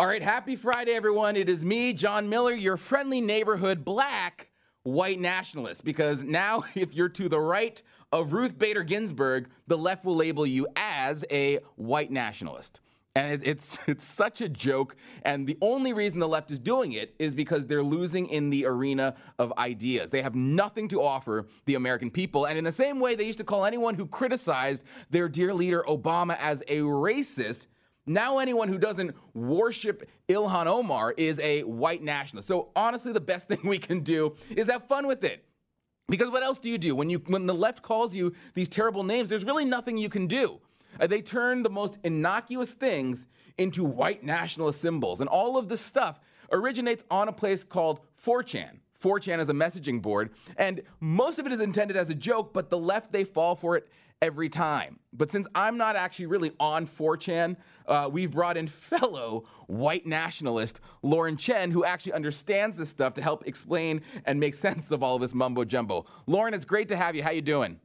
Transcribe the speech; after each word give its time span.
All 0.00 0.06
right, 0.06 0.22
happy 0.22 0.56
Friday, 0.56 0.92
everyone. 0.92 1.36
It 1.36 1.50
is 1.50 1.62
me, 1.62 1.92
Jon 1.92 2.30
Miller, 2.30 2.54
your 2.54 2.78
friendly 2.78 3.20
neighborhood 3.20 3.84
black 3.84 4.48
white 4.82 5.20
nationalist. 5.20 5.84
Because 5.84 6.22
now, 6.22 6.64
if 6.74 6.94
you're 6.94 7.10
to 7.10 7.28
the 7.28 7.38
right 7.38 7.82
of 8.10 8.32
Ruth 8.32 8.58
Bader 8.58 8.82
Ginsburg, 8.82 9.50
the 9.66 9.76
left 9.76 10.06
will 10.06 10.16
label 10.16 10.46
you 10.46 10.66
as 10.74 11.22
a 11.30 11.58
white 11.76 12.10
nationalist. 12.10 12.80
And 13.14 13.30
it, 13.30 13.46
it's 13.46 13.78
it's 13.86 14.06
such 14.06 14.40
a 14.40 14.48
joke. 14.48 14.96
And 15.22 15.46
the 15.46 15.58
only 15.60 15.92
reason 15.92 16.18
the 16.18 16.26
left 16.26 16.50
is 16.50 16.58
doing 16.58 16.92
it 16.92 17.14
is 17.18 17.34
because 17.34 17.66
they're 17.66 17.82
losing 17.82 18.26
in 18.26 18.48
the 18.48 18.64
arena 18.64 19.16
of 19.38 19.52
ideas. 19.58 20.08
They 20.08 20.22
have 20.22 20.34
nothing 20.34 20.88
to 20.88 21.02
offer 21.02 21.46
the 21.66 21.74
American 21.74 22.10
people. 22.10 22.46
And 22.46 22.56
in 22.56 22.64
the 22.64 22.72
same 22.72 23.00
way 23.00 23.16
they 23.16 23.24
used 23.24 23.36
to 23.36 23.44
call 23.44 23.66
anyone 23.66 23.96
who 23.96 24.06
criticized 24.06 24.82
their 25.10 25.28
dear 25.28 25.52
leader 25.52 25.84
Obama 25.86 26.38
as 26.40 26.62
a 26.68 26.78
racist, 26.78 27.66
now, 28.10 28.38
anyone 28.38 28.66
who 28.66 28.76
doesn't 28.76 29.14
worship 29.34 30.10
Ilhan 30.28 30.66
Omar 30.66 31.12
is 31.16 31.38
a 31.38 31.62
white 31.62 32.02
nationalist. 32.02 32.48
So, 32.48 32.70
honestly, 32.74 33.12
the 33.12 33.20
best 33.20 33.46
thing 33.48 33.60
we 33.62 33.78
can 33.78 34.00
do 34.00 34.34
is 34.50 34.68
have 34.68 34.88
fun 34.88 35.06
with 35.06 35.22
it. 35.22 35.44
Because 36.08 36.28
what 36.28 36.42
else 36.42 36.58
do 36.58 36.68
you 36.68 36.76
do 36.76 36.96
when 36.96 37.08
you 37.08 37.22
when 37.28 37.46
the 37.46 37.54
left 37.54 37.82
calls 37.82 38.12
you 38.12 38.34
these 38.54 38.68
terrible 38.68 39.04
names? 39.04 39.28
There's 39.28 39.44
really 39.44 39.64
nothing 39.64 39.96
you 39.96 40.08
can 40.08 40.26
do. 40.26 40.58
Uh, 40.98 41.06
they 41.06 41.22
turn 41.22 41.62
the 41.62 41.70
most 41.70 41.98
innocuous 42.02 42.72
things 42.72 43.26
into 43.58 43.84
white 43.84 44.24
nationalist 44.24 44.80
symbols, 44.80 45.20
and 45.20 45.28
all 45.28 45.56
of 45.56 45.68
this 45.68 45.80
stuff 45.80 46.18
originates 46.50 47.04
on 47.12 47.28
a 47.28 47.32
place 47.32 47.62
called 47.62 48.00
4chan. 48.26 48.78
4chan 49.00 49.38
is 49.38 49.48
a 49.48 49.52
messaging 49.52 50.02
board, 50.02 50.30
and 50.56 50.82
most 50.98 51.38
of 51.38 51.46
it 51.46 51.52
is 51.52 51.60
intended 51.60 51.96
as 51.96 52.10
a 52.10 52.14
joke, 52.14 52.52
but 52.52 52.70
the 52.70 52.78
left 52.78 53.12
they 53.12 53.22
fall 53.22 53.54
for 53.54 53.76
it 53.76 53.86
every 54.22 54.48
time. 54.48 54.98
But 55.12 55.30
since 55.30 55.46
I'm 55.54 55.76
not 55.76 55.96
actually 55.96 56.26
really 56.26 56.52
on 56.60 56.86
4chan, 56.86 57.56
uh, 57.86 58.08
we've 58.12 58.30
brought 58.30 58.56
in 58.56 58.68
fellow 58.68 59.44
white 59.66 60.06
nationalist 60.06 60.80
Lauren 61.02 61.36
Chen, 61.36 61.70
who 61.70 61.84
actually 61.84 62.12
understands 62.12 62.76
this 62.76 62.90
stuff 62.90 63.14
to 63.14 63.22
help 63.22 63.46
explain 63.46 64.02
and 64.26 64.38
make 64.38 64.54
sense 64.66 64.90
of 64.90 65.02
all 65.02 65.16
of 65.16 65.22
this 65.22 65.34
mumbo 65.34 65.64
jumbo. 65.64 66.04
Lauren, 66.26 66.54
it's 66.54 66.64
great 66.64 66.88
to 66.88 66.96
have 66.96 67.16
you. 67.16 67.22
How 67.22 67.30
you 67.30 67.42
doing? 67.42 67.80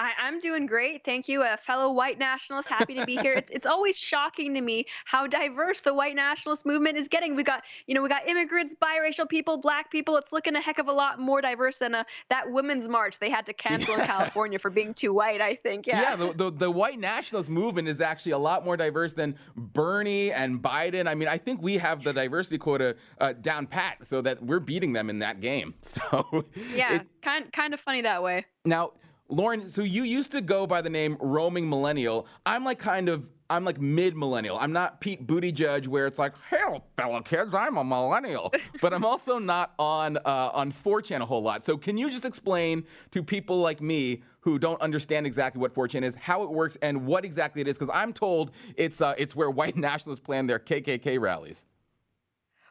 I, 0.00 0.28
am 0.28 0.40
doing 0.40 0.66
great. 0.66 1.04
Thank 1.04 1.28
you, 1.28 1.42
a 1.42 1.58
fellow 1.58 1.92
white 1.92 2.18
nationalist. 2.18 2.68
Happy 2.68 2.94
to 2.94 3.04
be 3.04 3.16
here. 3.16 3.34
It's 3.34 3.50
it's 3.50 3.66
always 3.66 3.98
shocking 3.98 4.54
to 4.54 4.60
me 4.60 4.86
how 5.04 5.26
diverse 5.26 5.80
the 5.80 5.92
white 5.92 6.14
nationalist 6.14 6.64
movement 6.64 6.96
is 6.96 7.06
getting. 7.06 7.36
We 7.36 7.42
got 7.42 7.62
you 7.86 7.94
know 7.94 8.02
we 8.02 8.08
got 8.08 8.26
immigrants, 8.26 8.74
biracial 8.80 9.28
people, 9.28 9.58
black 9.58 9.90
people. 9.90 10.16
It's 10.16 10.32
looking 10.32 10.56
a 10.56 10.60
heck 10.60 10.78
of 10.78 10.88
a 10.88 10.92
lot 10.92 11.20
more 11.20 11.40
diverse 11.42 11.78
than 11.78 11.94
a, 11.94 11.98
uh, 11.98 12.04
that 12.30 12.50
women's 12.50 12.88
march 12.88 13.18
they 13.18 13.28
had 13.28 13.44
to 13.46 13.52
cancel 13.52 13.94
yeah. 13.94 14.00
in 14.00 14.06
California 14.06 14.58
for 14.58 14.70
being 14.70 14.94
too 14.94 15.12
white. 15.12 15.40
I 15.40 15.54
think. 15.54 15.86
Yeah. 15.86 16.00
Yeah. 16.00 16.16
The, 16.16 16.32
the, 16.32 16.50
the 16.50 16.70
white 16.70 16.98
nationalist 16.98 17.50
movement 17.50 17.88
is 17.88 18.00
actually 18.00 18.32
a 18.32 18.38
lot 18.38 18.64
more 18.64 18.76
diverse 18.76 19.12
than 19.12 19.36
Bernie 19.54 20.32
and 20.32 20.62
Biden. 20.62 21.08
I 21.08 21.14
mean, 21.14 21.28
I 21.28 21.36
think 21.36 21.60
we 21.60 21.76
have 21.76 22.02
the 22.04 22.12
diversity 22.12 22.58
quota 22.58 22.96
uh, 23.20 23.34
down 23.34 23.66
pat, 23.66 23.98
so 24.04 24.22
that 24.22 24.42
we're 24.42 24.60
beating 24.60 24.94
them 24.94 25.10
in 25.10 25.18
that 25.18 25.40
game. 25.40 25.74
So. 25.90 26.44
Yeah. 26.74 26.96
It, 26.96 27.06
kind 27.20 27.52
kind 27.52 27.74
of 27.74 27.80
funny 27.80 28.02
that 28.02 28.22
way. 28.22 28.46
Now 28.64 28.92
Lauren, 29.30 29.68
so 29.68 29.82
you 29.82 30.02
used 30.02 30.32
to 30.32 30.40
go 30.40 30.66
by 30.66 30.82
the 30.82 30.90
name 30.90 31.16
roaming 31.20 31.68
millennial. 31.68 32.26
I'm 32.44 32.64
like 32.64 32.78
kind 32.78 33.08
of 33.08 33.28
I'm 33.50 33.64
like 33.64 33.80
mid 33.80 34.16
millennial. 34.16 34.56
I'm 34.58 34.72
not 34.72 35.00
Pete 35.00 35.26
Buttigieg, 35.26 35.88
where 35.88 36.06
it's 36.06 36.18
like, 36.18 36.34
hell, 36.48 36.86
fellow 36.96 37.20
kids, 37.20 37.52
I'm 37.52 37.76
a 37.76 37.84
millennial. 37.84 38.52
but 38.80 38.94
I'm 38.94 39.04
also 39.04 39.38
not 39.38 39.74
on 39.78 40.18
uh, 40.18 40.50
on 40.52 40.72
4chan 40.72 41.20
a 41.20 41.26
whole 41.26 41.42
lot. 41.42 41.64
So 41.64 41.76
can 41.76 41.98
you 41.98 42.10
just 42.10 42.24
explain 42.24 42.84
to 43.10 43.22
people 43.22 43.60
like 43.60 43.80
me 43.80 44.22
who 44.40 44.58
don't 44.58 44.80
understand 44.80 45.26
exactly 45.26 45.60
what 45.60 45.74
4chan 45.74 46.02
is, 46.02 46.14
how 46.14 46.42
it 46.44 46.50
works, 46.50 46.78
and 46.80 47.06
what 47.06 47.24
exactly 47.24 47.60
it 47.60 47.68
is? 47.68 47.74
Because 47.76 47.92
I'm 47.92 48.12
told 48.12 48.52
it's 48.76 49.00
uh, 49.00 49.14
it's 49.18 49.34
where 49.34 49.50
white 49.50 49.76
nationalists 49.88 50.20
plan 50.20 50.46
their 50.46 50.60
KKK 50.60 51.20
rallies. 51.20 51.64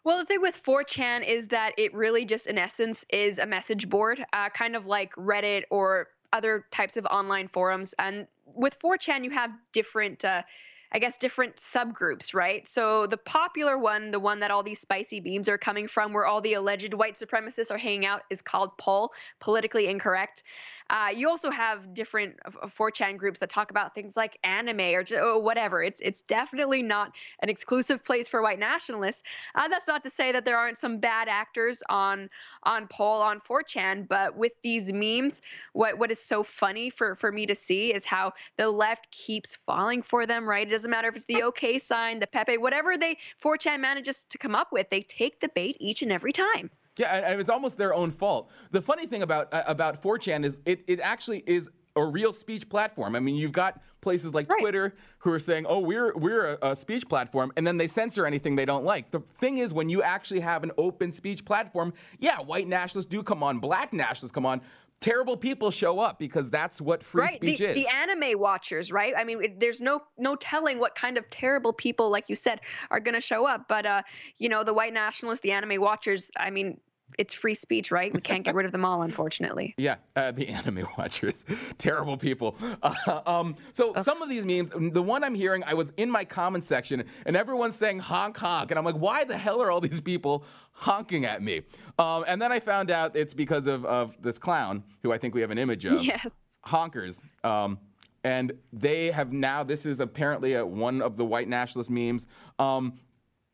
Well, 0.06 0.18
the 0.18 0.26
thing 0.26 0.42
with 0.42 0.62
4chan 0.64 1.28
is 1.28 1.50
that 1.50 1.73
it 1.78 1.94
really 1.94 2.23
just, 2.23 2.48
in 2.48 2.58
essence, 2.58 3.06
is 3.10 3.38
a 3.38 3.46
message 3.46 3.90
board, 3.90 4.23
uh, 4.32 4.50
kind 4.50 4.78
of 4.78 4.86
like 4.86 5.14
Reddit 5.16 5.64
or 5.70 6.08
other 6.34 6.66
types 6.72 6.98
of 6.98 7.06
online 7.06 7.48
forums. 7.48 7.94
And 8.00 8.28
with 8.45 8.80
4chan, 8.80 9.23
you 9.23 9.32
have 9.32 9.52
different, 9.73 10.26
uh, 10.26 10.44
I 10.92 11.00
guess, 11.00 11.17
different 11.17 11.58
subgroups, 11.58 12.34
right? 12.34 12.67
So 12.67 13.08
the 13.08 13.17
popular 13.17 13.78
one, 13.78 14.12
the 14.12 14.20
one 14.20 14.39
that 14.39 14.52
all 14.52 14.64
these 14.64 14.80
spicy 14.80 15.20
beans 15.20 15.48
are 15.48 15.58
coming 15.58 15.88
from, 15.88 16.14
where 16.14 16.26
all 16.26 16.42
the 16.42 16.54
alleged 16.54 16.94
white 16.94 17.16
supremacists 17.16 17.72
are 17.72 17.78
hanging 17.78 18.06
out, 18.06 18.23
is 18.30 18.42
called 18.42 18.78
POL, 18.78 19.12
politically 19.39 19.88
incorrect. 19.88 20.44
Uh, 20.89 21.10
you 21.16 21.30
also 21.30 21.52
have 21.52 21.94
different 21.94 22.36
uh, 22.45 22.67
4chan 22.67 23.17
groups 23.17 23.39
that 23.39 23.50
talk 23.50 23.72
about 23.72 23.94
things 23.94 24.17
like 24.17 24.38
anime 24.44 24.82
or, 24.82 25.04
or, 25.16 25.42
whatever. 25.42 25.83
It's 25.83 26.00
it's 26.02 26.22
definitely 26.22 26.82
not 26.82 27.11
an 27.42 27.50
exclusive 27.50 28.04
place 28.04 28.27
for 28.27 28.42
white 28.42 28.60
nationalists. 28.60 29.23
Uh, 29.55 29.67
that's 29.67 29.88
not 29.88 30.04
to 30.04 30.10
say 30.10 30.32
that 30.32 30.45
there 30.45 30.58
aren't 30.58 30.77
some 30.77 30.98
bad 30.98 31.27
actors 31.27 31.83
on 31.89 32.30
on 32.64 32.88
POL 32.88 33.22
on 33.22 33.39
4chan, 33.42 34.08
but 34.08 34.36
with 34.36 34.54
these 34.61 34.92
memes, 34.92 35.42
what 35.73 35.98
what 35.98 36.11
is 36.11 36.20
so 36.20 36.44
funny 36.44 36.89
for 36.89 37.16
for 37.16 37.32
me 37.32 37.45
to 37.45 37.56
see 37.56 37.94
is 37.94 38.04
how 38.06 38.33
the 38.58 38.70
left 38.70 39.11
keeps 39.11 39.56
falling 39.67 40.02
for 40.02 40.26
them. 40.26 40.48
Right? 40.48 40.67
It 40.67 40.71
doesn't 40.71 40.89
matter 40.89 41.10
if 41.10 41.16
it's 41.16 41.26
the 41.26 41.44
OK 41.44 41.80
sign, 41.80 42.20
the 42.20 42.27
Pepe, 42.27 42.58
whatever 42.58 42.98
they 42.98 43.17
4chan 43.44 43.80
manages 43.80 44.26
to 44.30 44.38
come 44.38 44.56
up 44.56 44.71
with, 44.71 44.89
they 44.89 45.02
take 45.02 45.39
the 45.39 45.50
bait 45.50 45.77
each 45.80 46.02
and 46.02 46.11
every 46.11 46.33
time. 46.33 46.70
Yeah, 46.99 47.15
and 47.15 47.39
it's 47.39 47.49
almost 47.49 47.77
their 47.77 47.93
own 47.93 48.11
fault. 48.11 48.52
The 48.71 48.82
funny 48.82 49.08
thing 49.08 49.21
about 49.21 49.54
uh, 49.54 49.64
about 49.65 50.04
4chan 50.04 50.43
is 50.43 50.60
it, 50.65 50.83
it 50.87 50.99
actually 50.99 51.43
is 51.48 51.70
a 51.95 52.05
real 52.05 52.33
speech 52.33 52.70
platform. 52.70 53.15
I 53.15 53.20
mean, 53.20 53.36
you've 53.36 53.52
got 53.52 53.82
places 54.02 54.33
like 54.33 54.49
right. 54.49 54.60
Twitter 54.60 54.95
who 55.20 55.32
are 55.32 55.39
saying, 55.39 55.65
"Oh, 55.67 55.80
we're 55.80 56.14
we're 56.15 56.58
a, 56.61 56.71
a, 56.71 56.76
speech 56.76 57.08
platform," 57.08 57.52
and 57.58 57.65
then 57.65 57.77
they 57.77 57.88
censor 57.88 58.26
anything 58.26 58.55
they 58.55 58.65
don't 58.65 58.86
like. 58.86 59.11
The 59.11 59.20
thing 59.39 59.58
is, 59.59 59.73
when 59.73 59.89
you 59.89 60.02
actually 60.02 60.39
have 60.42 60.64
an 60.64 60.71
open 60.77 61.11
speech 61.11 61.45
platform, 61.45 61.93
yeah, 62.20 62.39
white 62.39 62.67
nationalists 62.67 63.09
do 63.09 63.23
come 63.23 63.43
on, 63.43 63.59
black 63.59 63.93
nationalists 63.93 64.33
come 64.33 64.45
on. 64.45 64.61
Terrible 65.02 65.38
people 65.38 65.71
show 65.71 66.02
up 66.02 66.20
because 66.20 66.49
that's 66.49 66.82
what 66.82 67.02
free 67.02 67.21
right. 67.21 67.36
speech 67.36 67.59
the, 67.59 67.70
is. 67.70 67.76
The 67.76 67.88
anime 67.88 68.38
watchers, 68.38 68.92
right? 68.92 69.14
I 69.15 69.23
mean, 69.23 69.42
it, 69.42 69.59
there's 69.59 69.80
no 69.80 70.02
no 70.17 70.36
telling 70.36 70.77
what 70.77 70.93
kind 70.93 71.17
of 71.17 71.30
terrible 71.30 71.71
people, 71.71 72.09
like 72.09 72.26
you 72.27 72.36
said, 72.36 72.59
are 72.92 72.99
going 72.99 73.15
to 73.15 73.21
show 73.21 73.48
up. 73.48 73.67
But 73.70 73.86
uh, 73.86 74.02
you 74.39 74.49
know, 74.49 74.65
the 74.65 74.73
white 74.73 74.93
nationalists, 74.93 75.39
the 75.39 75.54
anime 75.54 75.80
watchers. 75.80 76.30
I 76.38 76.49
mean, 76.49 76.82
it's 77.20 77.34
free 77.34 77.54
speech, 77.54 77.92
right? 77.92 78.14
We 78.14 78.22
can't 78.22 78.46
get 78.46 78.56
rid 78.56 78.66
of 78.66 78.72
them 78.72 78.86
all, 78.86 79.04
unfortunately. 79.04 79.76
Yeah, 79.90 79.96
uh, 80.16 80.32
the 80.32 80.48
anime 80.50 80.88
watchers, 80.98 81.46
terrible 81.78 82.18
people. 82.18 82.56
Uh, 82.82 83.22
um, 83.26 83.56
so 83.72 83.94
Ugh. 83.94 84.04
some 84.04 84.22
of 84.22 84.30
these 84.30 84.46
memes, 84.46 84.70
the 84.70 85.02
one 85.02 85.24
I'm 85.24 85.36
hearing, 85.36 85.64
I 85.66 85.74
was 85.74 85.92
in 85.98 86.12
my 86.12 86.26
comment 86.26 86.64
section, 86.64 87.04
and 87.26 87.36
everyone's 87.36 87.76
saying 87.76 88.00
honk 88.00 88.38
honk, 88.38 88.72
and 88.72 88.78
I'm 88.78 88.86
like, 88.86 88.96
why 88.96 89.24
the 89.24 89.38
hell 89.38 89.62
are 89.62 89.72
all 89.72 89.80
these 89.82 90.00
people 90.02 90.44
honking 90.72 91.26
at 91.26 91.42
me? 91.42 91.62
Um, 91.98 92.26
and 92.28 92.42
then 92.42 92.52
I 92.52 92.60
found 92.60 92.92
out 92.92 93.16
it's 93.16 93.34
because 93.34 93.68
of, 93.68 93.86
of 93.86 94.16
this 94.22 94.38
clown 94.38 94.84
who 95.02 95.12
I 95.12 95.18
think 95.18 95.34
we 95.34 95.42
have 95.42 95.52
an 95.52 95.58
image 95.58 95.86
of. 95.86 96.04
Yes. 96.04 96.62
Honkers. 96.66 97.20
Um, 97.44 97.80
and 98.24 98.54
they 98.74 99.12
have 99.12 99.32
now. 99.32 99.64
This 99.64 99.86
is 99.86 100.00
apparently 100.00 100.54
a, 100.54 100.66
one 100.66 101.02
of 101.02 101.18
the 101.18 101.26
white 101.26 101.48
nationalist 101.48 101.90
memes. 101.90 102.28
Um, 102.60 103.00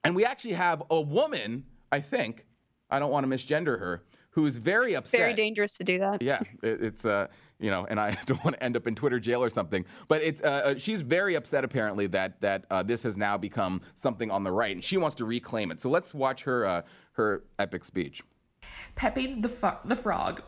and 0.04 0.16
we 0.16 0.26
actually 0.26 0.54
have 0.54 0.84
a 0.90 1.00
woman, 1.00 1.66
I 1.92 2.00
think 2.00 2.46
I 2.90 3.00
don't 3.00 3.12
want 3.12 3.30
to 3.30 3.36
misgender 3.36 3.80
her, 3.80 4.04
who 4.32 4.46
is 4.46 4.58
very 4.58 4.96
upset. 4.96 5.20
Very 5.20 5.34
dangerous 5.34 5.78
to 5.78 5.84
do 5.84 6.00
that. 6.00 6.22
Yeah, 6.22 6.40
it, 6.62 6.82
it's 6.82 7.06
uh, 7.06 7.28
you 7.60 7.72
know, 7.72 7.86
and 7.90 8.00
I 8.00 8.18
don't 8.26 8.44
want 8.44 8.56
to 8.56 8.64
end 8.64 8.76
up 8.76 8.88
in 8.88 8.96
Twitter 8.96 9.20
jail 9.20 9.44
or 9.44 9.50
something. 9.50 9.86
But 10.08 10.22
it's 10.22 10.42
uh, 10.42 10.46
uh, 10.46 10.76
she's 10.78 11.02
very 11.02 11.36
upset 11.36 11.64
apparently 11.64 12.08
that 12.08 12.42
that 12.42 12.66
uh, 12.70 12.84
this 12.84 13.04
has 13.04 13.18
now 13.18 13.38
become 13.38 13.82
something 13.96 14.30
on 14.32 14.44
the 14.44 14.52
right, 14.52 14.76
and 14.76 14.84
she 14.84 14.98
wants 14.98 15.16
to 15.18 15.26
reclaim 15.26 15.72
it. 15.72 15.82
So 15.82 15.90
let's 15.90 16.14
watch 16.14 16.44
her 16.44 16.66
uh, 16.66 16.82
her 17.14 17.44
epic 17.60 17.86
speech. 17.86 18.24
Pepe 18.96 19.42
the 19.42 19.50
fu- 19.50 19.78
the 19.86 19.96
frog, 19.96 20.42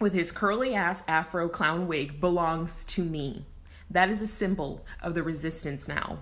with 0.00 0.12
his 0.12 0.32
curly 0.32 0.74
ass 0.74 1.02
afro 1.06 1.48
clown 1.48 1.86
wig, 1.86 2.20
belongs 2.20 2.84
to 2.86 3.04
me. 3.04 3.46
That 3.90 4.08
is 4.08 4.20
a 4.20 4.26
symbol 4.26 4.84
of 5.00 5.14
the 5.14 5.22
resistance 5.22 5.86
now, 5.86 6.18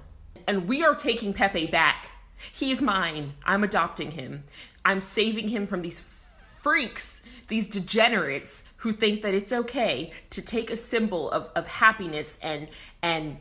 and 0.46 0.68
we 0.68 0.84
are 0.84 0.94
taking 0.94 1.32
Pepe 1.32 1.66
back. 1.66 2.10
He's 2.52 2.82
mine. 2.82 3.34
I'm 3.44 3.64
adopting 3.64 4.12
him. 4.12 4.44
I'm 4.84 5.00
saving 5.00 5.48
him 5.48 5.66
from 5.66 5.82
these 5.82 6.00
freaks, 6.00 7.22
these 7.48 7.66
degenerates 7.66 8.64
who 8.78 8.92
think 8.92 9.22
that 9.22 9.34
it's 9.34 9.52
okay 9.52 10.10
to 10.30 10.42
take 10.42 10.70
a 10.70 10.76
symbol 10.76 11.30
of, 11.30 11.50
of 11.54 11.66
happiness 11.66 12.38
and 12.42 12.68
and 13.02 13.38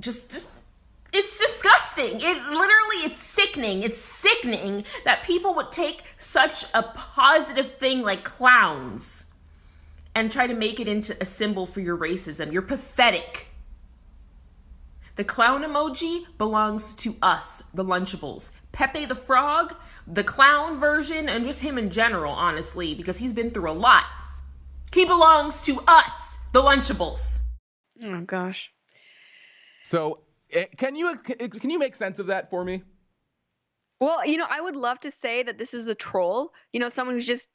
just 0.00 0.48
it's 1.12 1.38
disgusting. 1.38 2.20
It 2.20 2.36
literally 2.36 3.04
it's 3.04 3.22
sickening. 3.22 3.82
It's 3.82 4.00
sickening 4.00 4.84
that 5.04 5.22
people 5.24 5.54
would 5.54 5.72
take 5.72 6.04
such 6.18 6.64
a 6.74 6.82
positive 6.82 7.76
thing 7.76 8.02
like 8.02 8.24
clowns 8.24 9.24
and 10.14 10.30
try 10.30 10.46
to 10.46 10.54
make 10.54 10.80
it 10.80 10.88
into 10.88 11.16
a 11.20 11.24
symbol 11.24 11.66
for 11.66 11.80
your 11.80 11.96
racism. 11.96 12.52
You're 12.52 12.62
pathetic. 12.62 13.47
The 15.18 15.24
clown 15.24 15.62
emoji 15.62 16.24
belongs 16.38 16.94
to 16.94 17.16
us, 17.20 17.62
the 17.74 17.84
Lunchables. 17.84 18.50
Pepe 18.72 19.04
the 19.04 19.14
Frog, 19.14 19.74
the 20.06 20.24
clown 20.24 20.80
version, 20.80 21.28
and 21.28 21.44
just 21.44 21.60
him 21.60 21.76
in 21.76 21.90
general, 21.90 22.32
honestly, 22.32 22.94
because 22.94 23.18
he's 23.18 23.34
been 23.34 23.50
through 23.50 23.70
a 23.70 23.72
lot. 23.72 24.04
He 24.94 25.04
belongs 25.04 25.60
to 25.64 25.82
us, 25.86 26.38
the 26.54 26.62
Lunchables. 26.62 27.40
Oh, 28.02 28.22
gosh. 28.22 28.70
So 29.84 30.20
Eh, 30.50 30.64
can 30.76 30.96
you 30.96 31.14
can 31.16 31.70
you 31.70 31.78
make 31.78 31.94
sense 31.94 32.18
of 32.18 32.26
that 32.28 32.50
for 32.50 32.64
me? 32.64 32.82
Well, 34.00 34.24
you 34.24 34.36
know, 34.36 34.46
I 34.48 34.60
would 34.60 34.76
love 34.76 35.00
to 35.00 35.10
say 35.10 35.42
that 35.42 35.58
this 35.58 35.74
is 35.74 35.88
a 35.88 35.94
troll, 35.94 36.52
you 36.72 36.80
know, 36.80 36.88
someone 36.88 37.16
who's 37.16 37.26
just 37.26 37.48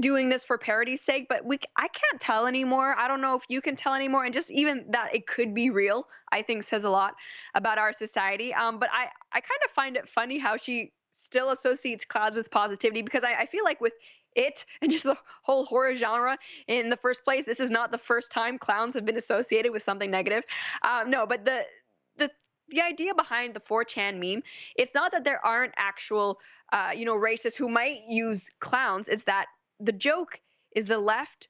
doing 0.00 0.28
this 0.28 0.44
for 0.44 0.58
parody's 0.58 1.02
sake, 1.02 1.26
but 1.28 1.44
we 1.44 1.58
I 1.76 1.88
can't 1.88 2.20
tell 2.20 2.46
anymore. 2.46 2.94
I 2.98 3.08
don't 3.08 3.20
know 3.20 3.34
if 3.34 3.42
you 3.48 3.60
can 3.60 3.76
tell 3.76 3.94
anymore, 3.94 4.24
and 4.24 4.34
just 4.34 4.50
even 4.50 4.84
that 4.90 5.14
it 5.14 5.26
could 5.26 5.54
be 5.54 5.70
real, 5.70 6.06
I 6.32 6.42
think 6.42 6.64
says 6.64 6.84
a 6.84 6.90
lot 6.90 7.14
about 7.54 7.78
our 7.78 7.92
society. 7.92 8.52
Um, 8.54 8.78
but 8.78 8.88
I 8.92 9.06
I 9.32 9.40
kind 9.40 9.60
of 9.64 9.70
find 9.72 9.96
it 9.96 10.08
funny 10.08 10.38
how 10.38 10.56
she 10.56 10.92
still 11.10 11.50
associates 11.50 12.04
clouds 12.04 12.36
with 12.36 12.50
positivity 12.50 13.02
because 13.02 13.24
I, 13.24 13.32
I 13.34 13.46
feel 13.46 13.64
like 13.64 13.80
with 13.80 13.94
it 14.34 14.64
and 14.82 14.90
just 14.90 15.04
the 15.04 15.16
whole 15.42 15.64
horror 15.64 15.94
genre 15.94 16.36
in 16.68 16.90
the 16.90 16.96
first 16.96 17.24
place, 17.24 17.44
this 17.44 17.60
is 17.60 17.70
not 17.70 17.90
the 17.90 17.98
first 17.98 18.30
time 18.30 18.58
clowns 18.58 18.94
have 18.94 19.04
been 19.04 19.16
associated 19.16 19.72
with 19.72 19.82
something 19.82 20.10
negative. 20.10 20.44
Um, 20.82 21.10
no, 21.10 21.26
but 21.26 21.44
the 21.44 21.62
the 22.16 22.30
the 22.68 22.82
idea 22.82 23.14
behind 23.14 23.54
the 23.54 23.60
4chan 23.60 24.18
meme, 24.18 24.42
it's 24.74 24.92
not 24.94 25.12
that 25.12 25.22
there 25.22 25.44
aren't 25.44 25.72
actual, 25.76 26.40
uh, 26.72 26.90
you 26.94 27.04
know, 27.04 27.16
racists 27.16 27.56
who 27.56 27.68
might 27.68 28.00
use 28.08 28.50
clowns. 28.58 29.08
It's 29.08 29.22
that 29.24 29.46
the 29.80 29.92
joke 29.92 30.40
is 30.74 30.86
the 30.86 30.98
left. 30.98 31.48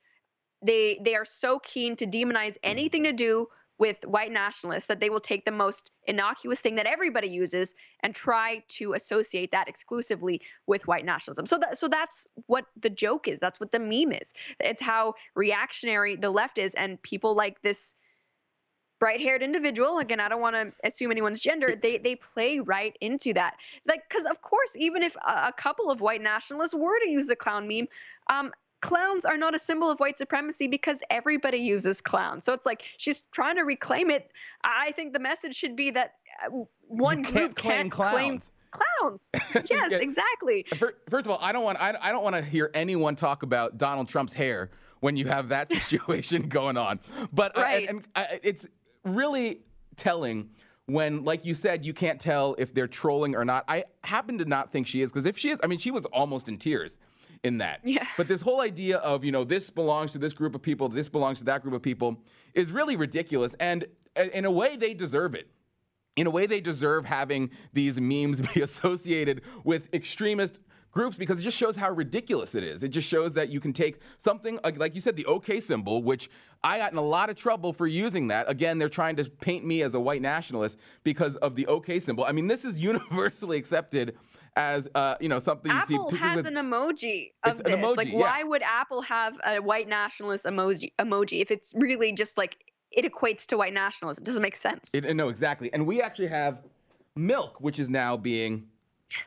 They 0.63 0.99
they 1.05 1.15
are 1.15 1.25
so 1.25 1.59
keen 1.59 1.97
to 1.97 2.07
demonize 2.07 2.53
hmm. 2.53 2.71
anything 2.71 3.05
to 3.05 3.13
do 3.13 3.49
with 3.79 3.99
white 4.07 4.33
nationalists 4.33 4.87
that 4.87 5.01
they 5.01 5.11
will 5.11 5.21
take 5.21 5.45
the 5.45 5.51
most 5.51 5.91
innocuous 6.05 6.61
thing 6.61 6.77
that 6.77 6.87
everybody 6.87 7.29
uses 7.29 7.75
and 8.01 8.15
try 8.15 8.63
to 8.69 8.95
associate 8.95 9.51
that 9.51 9.69
exclusively 9.69 10.41
with 10.67 10.87
white 10.87 11.05
nationalism. 11.05 11.45
So 11.45 11.59
that 11.59 11.77
so 11.77 11.89
that's 11.89 12.27
what 12.47 12.65
the 12.81 12.91
joke 12.91 13.29
is. 13.29 13.39
That's 13.39 13.61
what 13.61 13.73
the 13.73 13.79
meme 13.79 14.13
is. 14.13 14.33
It's 14.61 14.83
how 14.83 15.15
reactionary 15.35 16.17
the 16.17 16.31
left 16.31 16.59
is 16.59 16.75
and 16.75 17.01
people 17.03 17.35
like 17.35 17.61
this 17.63 17.95
bright-haired 18.99 19.43
individual 19.43 19.99
again 19.99 20.21
i 20.21 20.29
don't 20.29 20.41
want 20.41 20.55
to 20.55 20.73
assume 20.85 21.11
anyone's 21.11 21.41
gender 21.41 21.79
they 21.81 21.99
they 21.99 22.17
play 22.17 22.61
right 22.61 22.97
into 23.01 23.33
that 23.35 23.57
like 23.87 24.03
because 24.09 24.27
of 24.27 24.41
course 24.43 24.73
even 24.77 25.03
if 25.03 25.15
a, 25.17 25.49
a, 25.49 25.53
couple 25.57 25.91
of 25.91 26.01
white 26.01 26.23
nationalists 26.23 26.75
were 26.75 26.99
to 27.01 27.09
use 27.09 27.27
the 27.27 27.37
clown 27.37 27.69
meme 27.69 27.87
um, 28.29 28.53
clowns 28.81 29.25
are 29.25 29.37
not 29.37 29.55
a 29.55 29.59
symbol 29.59 29.91
of 29.91 29.99
white 29.99 30.17
supremacy 30.19 30.67
because 30.67 31.03
everybody 31.11 31.59
uses 31.59 32.01
clowns 32.01 32.45
so 32.45 32.53
it's 32.53 32.67
like 32.67 32.85
she's 32.97 33.23
trying 33.33 33.57
to 33.57 33.63
reclaim 33.63 34.11
it 34.11 34.31
i 34.65 34.93
think 34.93 35.13
the 35.13 35.19
message 35.21 35.55
should 35.55 35.77
be 35.77 35.91
that 35.91 36.15
uh, 36.47 36.65
one 36.89 37.23
can't 37.23 37.35
group 37.35 37.57
claim 37.57 37.73
can't 37.73 37.93
clowns. 37.93 38.13
claim 38.15 38.41
clowns 38.71 39.31
yes 39.71 39.93
exactly 39.93 40.65
First 41.09 41.27
of 41.27 41.31
all, 41.31 41.39
I 41.41 41.53
don't 41.53 41.65
want 41.65 41.81
I, 41.81 41.97
I 42.01 42.13
don't 42.13 42.23
want 42.25 42.37
to 42.37 42.43
hear 42.43 42.71
anyone 42.75 43.17
talk 43.17 43.43
about 43.43 43.79
Donald 43.79 44.09
Trump's 44.09 44.33
hair 44.35 44.71
when 45.01 45.17
you 45.17 45.27
have 45.27 45.49
that 45.51 45.71
situation 45.83 46.49
going 46.49 46.77
on. 46.77 47.01
But 47.33 47.57
uh, 47.57 47.63
Right. 47.63 47.89
and, 47.89 48.07
and 48.15 48.27
uh, 48.33 48.37
it's 48.43 48.67
really 49.07 49.61
telling 49.97 50.51
when, 50.87 51.25
like 51.25 51.45
you 51.45 51.55
said, 51.55 51.85
you 51.85 51.93
can't 51.93 52.21
tell 52.21 52.55
if 52.59 52.73
they're 52.75 52.87
trolling 52.87 53.35
or 53.35 53.45
not. 53.45 53.65
I 53.69 53.85
happen 54.05 54.39
to 54.39 54.45
not 54.45 54.73
think 54.73 54.87
she 54.87 55.03
is 55.03 55.11
because 55.11 55.27
if 55.27 55.37
she 55.39 55.51
is, 55.51 55.59
I 55.63 55.67
mean, 55.67 55.79
she 55.79 55.91
was 55.91 56.05
almost 56.07 56.49
in 56.49 56.59
tears 56.59 56.99
in 57.43 57.59
that. 57.59 57.81
Yeah. 57.85 58.07
But 58.17 58.29
this 58.29 58.41
whole 58.41 58.61
idea 58.61 58.99
of 58.99 59.25
you 59.25 59.33
know 59.33 59.45
this 59.45 59.71
belongs 59.71 60.13
to 60.13 60.19
this 60.19 60.33
group 60.33 60.55
of 60.55 60.63
people, 60.63 60.89
this 60.89 61.09
belongs 61.09 61.39
to 61.39 61.45
that 61.45 61.63
group 61.63 61.75
of 61.75 61.83
people, 61.83 62.23
is 62.55 62.71
really 62.73 62.97
ridiculous. 62.97 63.55
And 63.59 63.87
uh, 64.17 64.25
in 64.33 64.45
a 64.45 64.51
way, 64.51 64.77
they 64.77 64.95
deserve 64.95 65.35
it 65.35 65.49
in 66.17 66.27
a 66.27 66.31
way 66.31 66.47
they 66.47 66.61
deserve 66.61 67.05
having 67.05 67.51
these 67.73 68.01
memes 68.01 68.41
be 68.55 68.63
associated 68.63 69.43
with 69.65 69.93
extremist 69.95 70.61
groups 70.91 71.19
because 71.19 71.41
it 71.41 71.43
just 71.43 71.57
shows 71.57 71.77
how 71.77 71.91
ridiculous 71.91 72.55
it 72.55 72.65
is. 72.65 72.83
It 72.83 72.89
just 72.89 73.07
shows 73.09 73.35
that 73.35 73.51
you 73.51 73.61
can 73.61 73.73
take 73.73 74.01
something 74.19 74.59
like, 74.65 74.79
like 74.79 74.95
you 74.95 75.01
said, 75.01 75.17
the 75.17 75.27
OK 75.27 75.61
symbol, 75.61 76.03
which 76.03 76.31
I 76.65 76.79
got 76.79 76.93
in 76.93 76.99
a 76.99 77.03
lot 77.03 77.29
of 77.31 77.37
trouble 77.37 77.73
for 77.73 77.87
using 77.87 78.29
that. 78.29 78.49
Again, 78.49 78.79
they're 78.79 78.89
trying 78.89 79.17
to 79.17 79.25
paint 79.25 79.65
me 79.65 79.83
as 79.83 79.95
a 79.95 80.01
white 80.01 80.23
nationalist 80.23 80.79
because 81.05 81.37
of 81.37 81.55
the 81.55 81.67
OK 81.67 82.01
symbol. 82.01 82.25
I 82.25 82.33
mean, 82.33 82.47
this 82.47 82.65
is 82.65 82.81
universally 82.93 83.59
accepted 83.59 84.17
as 84.57 84.89
uh, 84.95 85.17
you 85.21 85.29
know 85.29 85.39
something 85.39 85.71
you 85.71 85.83
see 85.83 85.95
Apple 85.95 86.11
pictures 86.11 86.29
has 86.29 86.37
with- 86.37 86.47
an 86.47 86.55
emoji 86.55 87.33
of 87.45 87.59
this. 87.59 87.67
like, 87.67 88.09
emoji, 88.09 88.13
yeah. 88.13 88.19
why 88.19 88.43
would 88.43 88.63
Apple 88.63 89.03
have 89.03 89.35
a 89.47 89.59
white 89.59 89.87
nationalist 89.87 90.47
emoji 90.47 90.93
emoji 90.99 91.43
if 91.43 91.51
it's 91.51 91.73
really 91.77 92.13
just 92.13 92.39
like 92.39 92.57
it 92.91 93.05
equates 93.05 93.45
to 93.47 93.59
white 93.59 93.75
nationalism? 93.75 94.23
It 94.23 94.25
doesn't 94.25 94.43
make 94.43 94.57
sense. 94.57 94.91
It, 94.95 95.15
no, 95.15 95.29
exactly. 95.29 95.71
And 95.75 95.87
we 95.87 96.01
actually 96.01 96.29
have 96.29 96.63
milk, 97.15 97.61
which 97.61 97.79
is 97.79 97.91
now 97.91 98.17
being 98.17 98.69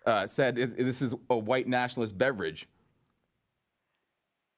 uh, 0.06 0.28
said 0.28 0.56
this 0.56 1.02
is 1.02 1.14
a 1.30 1.38
white 1.38 1.68
nationalist 1.68 2.18
beverage. 2.18 2.68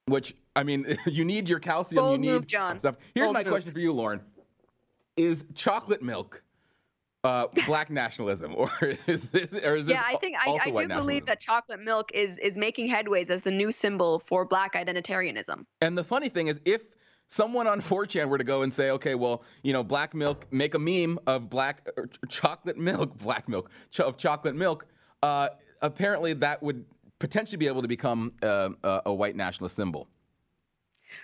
Which 0.06 0.36
I 0.56 0.64
mean, 0.64 0.98
you 1.06 1.26
need 1.26 1.48
your 1.48 1.60
calcium. 1.60 2.04
Bold 2.04 2.14
you 2.14 2.18
need 2.20 2.32
move, 2.34 2.48
John. 2.48 2.80
stuff. 2.80 2.96
Here's 3.14 3.28
Bold 3.28 3.34
my 3.34 3.44
move. 3.44 3.52
question 3.52 3.72
for 3.72 3.80
you, 3.80 3.94
Lauren: 3.94 4.22
Is 5.16 5.46
chocolate 5.56 6.02
milk 6.02 6.44
uh, 7.24 7.48
black 7.66 7.90
nationalism, 7.90 8.56
or 8.56 8.72
is 9.08 9.30
this, 9.30 9.54
or 9.54 9.78
is 9.78 9.86
this 9.88 9.96
yeah, 9.96 10.04
I 10.06 10.18
think 10.18 10.38
I, 10.38 10.50
also 10.50 10.62
I 10.62 10.66
do 10.66 10.72
believe 10.72 10.90
nationalism? 10.90 11.26
that 11.28 11.40
chocolate 11.40 11.80
milk 11.82 12.12
is 12.14 12.38
is 12.40 12.58
making 12.58 12.90
headways 12.90 13.30
as 13.30 13.44
the 13.44 13.52
new 13.52 13.72
symbol 13.72 14.20
for 14.20 14.46
black 14.46 14.74
identitarianism. 14.74 15.66
And 15.82 15.98
the 15.98 16.04
funny 16.04 16.30
thing 16.30 16.48
is, 16.48 16.60
if 16.66 16.82
someone 17.28 17.66
on 17.68 17.80
4chan 17.80 18.28
were 18.28 18.38
to 18.38 18.44
go 18.44 18.62
and 18.62 18.74
say, 18.74 18.92
okay, 18.92 19.16
well, 19.16 19.44
you 19.64 19.72
know, 19.72 19.84
black 19.84 20.14
milk, 20.14 20.46
make 20.52 20.74
a 20.74 20.80
meme 20.80 21.18
of 21.28 21.50
black 21.50 21.88
or 21.96 22.08
ch- 22.08 22.20
chocolate 22.30 22.78
milk, 22.78 23.18
black 23.18 23.48
milk, 23.48 23.70
ch- 23.92 24.02
of 24.02 24.18
chocolate 24.18 24.56
milk, 24.56 24.86
uh, 25.24 25.50
apparently 25.82 26.34
that 26.34 26.62
would 26.62 26.86
potentially 27.20 27.58
be 27.58 27.68
able 27.68 27.82
to 27.82 27.88
become 27.88 28.34
uh, 28.42 28.70
a, 28.84 29.02
a 29.08 29.14
white 29.14 29.36
nationalist 29.36 29.76
symbol. 29.76 30.08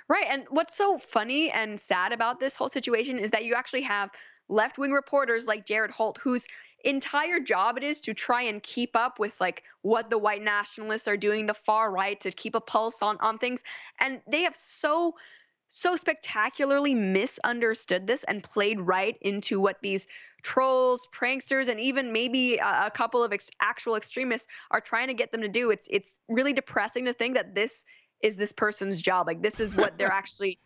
Right. 0.07 0.27
And 0.29 0.43
what's 0.49 0.75
so 0.75 0.97
funny 0.97 1.49
and 1.51 1.79
sad 1.79 2.11
about 2.11 2.39
this 2.39 2.55
whole 2.55 2.69
situation 2.69 3.17
is 3.17 3.31
that 3.31 3.45
you 3.45 3.55
actually 3.55 3.83
have 3.83 4.09
left 4.49 4.77
wing 4.77 4.91
reporters 4.91 5.45
like 5.45 5.65
Jared 5.65 5.91
Holt, 5.91 6.17
whose 6.21 6.45
entire 6.83 7.39
job 7.39 7.77
it 7.77 7.83
is 7.83 7.99
to 8.01 8.13
try 8.13 8.43
and 8.43 8.61
keep 8.61 8.95
up 8.95 9.19
with 9.19 9.39
like 9.41 9.63
what 9.81 10.09
the 10.09 10.17
white 10.17 10.43
nationalists 10.43 11.07
are 11.07 11.17
doing, 11.17 11.45
the 11.45 11.53
far 11.53 11.91
right, 11.91 12.19
to 12.19 12.31
keep 12.31 12.55
a 12.55 12.61
pulse 12.61 13.01
on, 13.01 13.17
on 13.19 13.37
things. 13.37 13.63
And 13.99 14.21
they 14.27 14.43
have 14.43 14.55
so 14.55 15.15
so 15.69 15.95
spectacularly 15.95 16.93
misunderstood 16.93 18.07
this 18.07 18.23
and 18.23 18.43
played 18.43 18.79
right 18.79 19.17
into 19.21 19.59
what 19.59 19.77
these 19.81 20.07
trolls, 20.43 21.07
pranksters, 21.13 21.67
and 21.67 21.79
even 21.79 22.13
maybe 22.13 22.57
a, 22.57 22.85
a 22.85 22.91
couple 22.91 23.23
of 23.23 23.33
ex- 23.33 23.49
actual 23.59 23.95
extremists 23.95 24.47
are 24.71 24.81
trying 24.81 25.07
to 25.07 25.13
get 25.13 25.31
them 25.31 25.41
to 25.41 25.49
do. 25.49 25.71
It's 25.71 25.87
it's 25.91 26.19
really 26.29 26.53
depressing 26.53 27.05
to 27.05 27.13
think 27.13 27.35
that 27.35 27.53
this 27.53 27.85
is 28.21 28.35
this 28.35 28.51
person's 28.51 29.01
job. 29.01 29.27
Like 29.27 29.41
this 29.41 29.59
is 29.59 29.75
what 29.75 29.97
they're 29.97 30.11
actually 30.11 30.59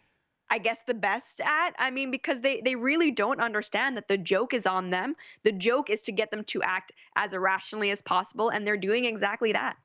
I 0.50 0.58
guess 0.58 0.80
the 0.86 0.94
best 0.94 1.40
at. 1.42 1.72
I 1.80 1.90
mean 1.92 2.12
because 2.12 2.42
they 2.42 2.62
they 2.64 2.76
really 2.76 3.10
don't 3.10 3.40
understand 3.40 3.98
that 3.98 4.08
the 4.08 4.18
joke 4.18 4.54
is 4.54 4.68
on 4.68 4.90
them. 4.90 5.16
The 5.44 5.52
joke 5.52 5.90
is 5.90 6.02
to 6.02 6.12
get 6.12 6.30
them 6.30 6.44
to 6.46 6.62
act 6.62 6.92
as 7.16 7.34
irrationally 7.34 7.90
as 7.90 8.02
possible 8.02 8.50
and 8.50 8.68
they're 8.68 8.78
doing 8.78 9.06
exactly 9.06 9.54
that. 9.54 9.78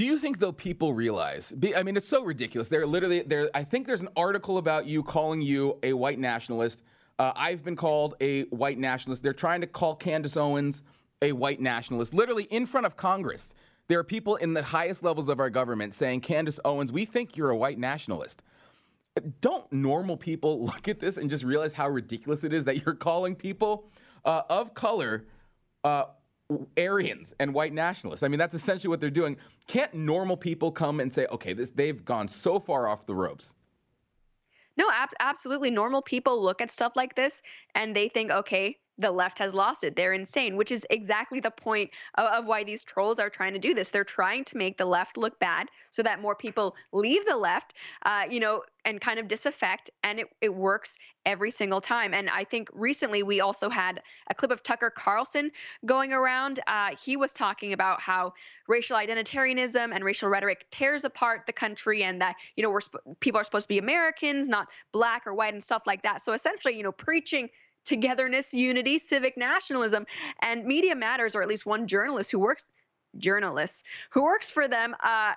Do 0.00 0.06
you 0.06 0.18
think 0.18 0.38
though 0.38 0.50
people 0.50 0.94
realize? 0.94 1.52
I 1.76 1.82
mean, 1.82 1.94
it's 1.94 2.08
so 2.08 2.24
ridiculous. 2.24 2.70
They're 2.70 2.86
literally 2.86 3.20
there. 3.20 3.50
I 3.52 3.64
think 3.64 3.86
there's 3.86 4.00
an 4.00 4.08
article 4.16 4.56
about 4.56 4.86
you 4.86 5.02
calling 5.02 5.42
you 5.42 5.76
a 5.82 5.92
white 5.92 6.18
nationalist. 6.18 6.82
Uh, 7.18 7.32
I've 7.36 7.62
been 7.62 7.76
called 7.76 8.14
a 8.18 8.44
white 8.44 8.78
nationalist. 8.78 9.22
They're 9.22 9.34
trying 9.34 9.60
to 9.60 9.66
call 9.66 9.94
Candace 9.94 10.38
Owens 10.38 10.80
a 11.20 11.32
white 11.32 11.60
nationalist, 11.60 12.14
literally 12.14 12.44
in 12.44 12.64
front 12.64 12.86
of 12.86 12.96
Congress. 12.96 13.52
There 13.88 13.98
are 13.98 14.02
people 14.02 14.36
in 14.36 14.54
the 14.54 14.62
highest 14.62 15.02
levels 15.02 15.28
of 15.28 15.38
our 15.38 15.50
government 15.50 15.92
saying, 15.92 16.22
Candace 16.22 16.58
Owens, 16.64 16.90
we 16.90 17.04
think 17.04 17.36
you're 17.36 17.50
a 17.50 17.56
white 17.58 17.78
nationalist. 17.78 18.42
Don't 19.42 19.70
normal 19.70 20.16
people 20.16 20.64
look 20.64 20.88
at 20.88 20.98
this 20.98 21.18
and 21.18 21.28
just 21.28 21.44
realize 21.44 21.74
how 21.74 21.90
ridiculous 21.90 22.42
it 22.42 22.54
is 22.54 22.64
that 22.64 22.86
you're 22.86 22.94
calling 22.94 23.36
people 23.36 23.84
uh, 24.24 24.44
of 24.48 24.72
color 24.72 25.26
uh, 25.84 26.04
Aryans 26.78 27.34
and 27.38 27.54
white 27.54 27.72
nationalists? 27.72 28.22
I 28.22 28.28
mean, 28.28 28.38
that's 28.38 28.54
essentially 28.54 28.88
what 28.88 29.00
they're 29.00 29.10
doing. 29.10 29.36
Can't 29.66 29.92
normal 29.94 30.36
people 30.36 30.72
come 30.72 31.00
and 31.00 31.12
say, 31.12 31.26
okay, 31.26 31.52
this 31.52 31.70
they've 31.70 32.04
gone 32.04 32.28
so 32.28 32.58
far 32.58 32.88
off 32.88 33.06
the 33.06 33.14
ropes? 33.14 33.54
No, 34.76 34.88
ab- 34.92 35.10
absolutely. 35.20 35.70
Normal 35.70 36.02
people 36.02 36.42
look 36.42 36.60
at 36.60 36.70
stuff 36.70 36.92
like 36.96 37.14
this 37.14 37.42
and 37.74 37.94
they 37.94 38.08
think, 38.08 38.30
okay, 38.30 38.78
the 39.00 39.10
left 39.10 39.38
has 39.38 39.54
lost 39.54 39.82
it. 39.82 39.96
They're 39.96 40.12
insane, 40.12 40.56
which 40.56 40.70
is 40.70 40.86
exactly 40.90 41.40
the 41.40 41.50
point 41.50 41.90
of, 42.16 42.26
of 42.26 42.46
why 42.46 42.64
these 42.64 42.84
trolls 42.84 43.18
are 43.18 43.30
trying 43.30 43.54
to 43.54 43.58
do 43.58 43.74
this. 43.74 43.90
They're 43.90 44.04
trying 44.04 44.44
to 44.44 44.58
make 44.58 44.76
the 44.76 44.84
left 44.84 45.16
look 45.16 45.38
bad 45.38 45.68
so 45.90 46.02
that 46.02 46.20
more 46.20 46.34
people 46.34 46.76
leave 46.92 47.24
the 47.26 47.36
left, 47.36 47.74
uh, 48.04 48.24
you 48.30 48.40
know, 48.40 48.62
and 48.84 49.00
kind 49.00 49.18
of 49.18 49.26
disaffect. 49.26 49.90
And 50.04 50.20
it, 50.20 50.26
it 50.40 50.54
works 50.54 50.98
every 51.26 51.50
single 51.50 51.80
time. 51.80 52.14
And 52.14 52.28
I 52.30 52.44
think 52.44 52.68
recently 52.72 53.22
we 53.22 53.40
also 53.40 53.68
had 53.70 54.02
a 54.28 54.34
clip 54.34 54.50
of 54.50 54.62
Tucker 54.62 54.90
Carlson 54.90 55.50
going 55.84 56.12
around. 56.12 56.60
Uh, 56.66 56.90
he 57.02 57.16
was 57.16 57.32
talking 57.32 57.72
about 57.72 58.00
how 58.00 58.34
racial 58.68 58.96
identitarianism 58.96 59.94
and 59.94 60.04
racial 60.04 60.28
rhetoric 60.28 60.66
tears 60.70 61.04
apart 61.04 61.42
the 61.46 61.52
country 61.52 62.04
and 62.04 62.20
that, 62.20 62.36
you 62.56 62.62
know, 62.62 62.70
we're 62.70 62.80
people 63.20 63.40
are 63.40 63.44
supposed 63.44 63.64
to 63.64 63.68
be 63.68 63.78
Americans, 63.78 64.48
not 64.48 64.68
black 64.92 65.26
or 65.26 65.34
white 65.34 65.54
and 65.54 65.62
stuff 65.62 65.82
like 65.86 66.02
that. 66.02 66.22
So 66.22 66.32
essentially, 66.32 66.76
you 66.76 66.82
know, 66.82 66.92
preaching 66.92 67.48
togetherness, 67.84 68.54
unity, 68.54 68.98
civic 68.98 69.36
nationalism, 69.36 70.06
and 70.42 70.64
Media 70.64 70.94
Matters, 70.94 71.34
or 71.34 71.42
at 71.42 71.48
least 71.48 71.66
one 71.66 71.86
journalist 71.86 72.30
who 72.30 72.38
works 72.38 72.68
journalists 73.18 73.82
who 74.10 74.22
works 74.22 74.50
for 74.50 74.68
them, 74.68 74.94
uh, 75.02 75.34